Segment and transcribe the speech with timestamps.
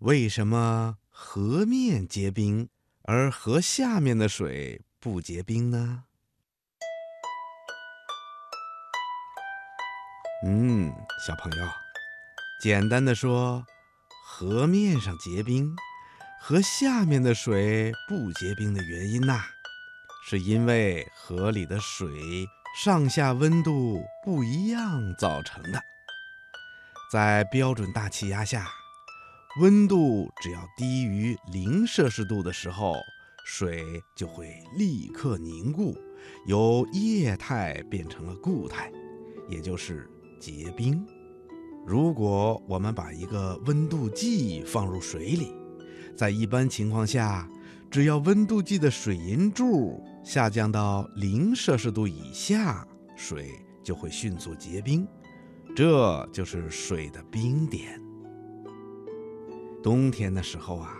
[0.00, 2.68] 为什么河面结冰，
[3.02, 6.04] 而河下面的水不结冰呢？
[10.46, 10.94] 嗯，
[11.26, 11.68] 小朋友，
[12.62, 13.66] 简单的说，
[14.24, 15.74] 河面上结冰，
[16.40, 19.42] 河下面的水不结冰的原因呐，
[20.24, 22.46] 是因为河里的水
[22.80, 25.82] 上下温度不一样造成的。
[27.10, 28.68] 在标准大气压下，
[29.58, 32.94] 温度只要低于零摄氏度的时候，
[33.44, 33.84] 水
[34.14, 35.96] 就会立刻凝固，
[36.46, 38.92] 由液态变成了固态，
[39.48, 40.08] 也就是。
[40.40, 41.04] 结冰。
[41.84, 45.52] 如果我们把一个温度计放入水里，
[46.16, 47.50] 在一般情况下，
[47.90, 53.50] 只要温度计的水银柱下降到零摄氏度以下，水
[53.82, 55.04] 就会迅速结冰，
[55.74, 58.00] 这就是水的冰点。
[59.82, 60.94] 冬天的时候啊，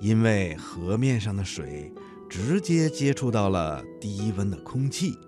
[0.00, 1.92] 因为河面上的水
[2.28, 5.18] 直接接触到了低温的空气，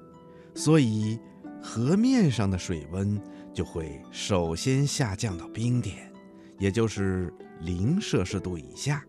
[0.55, 1.19] 所以。
[1.65, 3.23] 河面上的水温
[3.55, 6.13] 就会首先下降到冰点，
[6.59, 9.07] 也就是零摄氏度以下，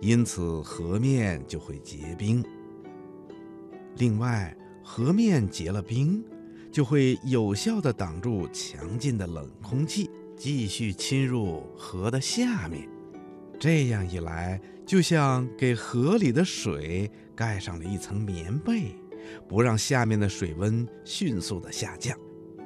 [0.00, 2.44] 因此河面就会结冰。
[3.96, 6.24] 另外，河面结了冰，
[6.70, 10.08] 就会有效地挡住强劲的冷空气
[10.40, 12.88] 继续侵入河的下面。
[13.58, 18.96] 这样一来，就像给河里的水盖上了一层棉被。
[19.46, 22.18] 不让下面的水温迅速的下降，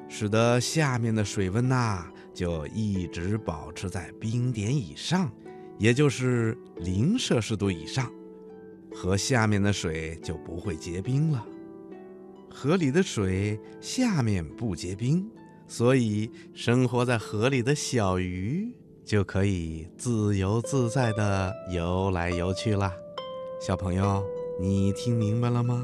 [0.07, 5.29] 使得下面的水温呐就一直保持在冰点以上，
[5.77, 8.09] 也就是零摄氏度以上，
[8.93, 11.45] 河下面的水就不会结冰了。
[12.49, 15.29] 河里的水下面不结冰，
[15.67, 18.71] 所以生活在河里的小鱼
[19.03, 22.93] 就可以自由自在地游来游去啦。
[23.59, 24.23] 小朋友，
[24.59, 25.83] 你听明白了吗？